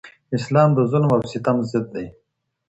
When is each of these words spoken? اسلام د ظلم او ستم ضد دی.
اسلام 0.37 0.69
د 0.77 0.79
ظلم 0.91 1.09
او 1.15 1.21
ستم 1.31 1.57
ضد 1.69 1.85
دی. 1.93 2.07